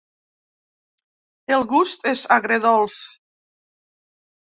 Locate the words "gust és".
1.75-2.27